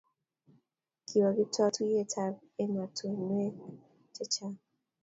[1.07, 3.55] Kiwa Kiptoo tuiyet ab ematun wek
[4.15, 4.57] chechang